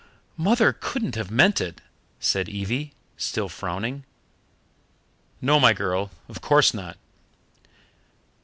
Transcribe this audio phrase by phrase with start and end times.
[0.37, 1.79] "Mother couldn't have meant it,"
[2.19, 4.03] said Evie, still frowning.
[5.39, 6.97] "No, my girl, of course not."